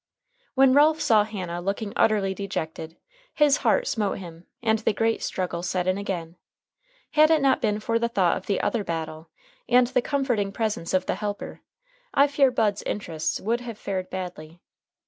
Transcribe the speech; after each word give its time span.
When 0.55 0.73
Ralph 0.73 0.99
saw 0.99 1.23
Hannah 1.25 1.61
looking 1.61 1.93
utterly 1.95 2.33
dejected, 2.33 2.97
his 3.35 3.57
heart 3.57 3.85
smote 3.85 4.17
him, 4.17 4.47
and 4.63 4.79
the 4.79 4.93
great 4.93 5.21
struggle 5.21 5.61
set 5.61 5.85
in 5.85 5.99
again. 5.99 6.37
Had 7.11 7.29
it 7.29 7.39
not 7.39 7.61
been 7.61 7.79
for 7.79 7.99
the 7.99 8.09
thought 8.09 8.35
of 8.35 8.47
the 8.47 8.59
other 8.61 8.83
battle, 8.83 9.29
and 9.69 9.85
the 9.85 10.01
comforting 10.01 10.51
presence 10.51 10.95
of 10.95 11.05
the 11.05 11.13
Helper, 11.13 11.61
I 12.15 12.25
fear 12.25 12.49
Bud's 12.49 12.81
interests 12.81 13.39
would 13.39 13.61
have 13.61 13.77
fared 13.77 14.09
badly. 14.09 14.59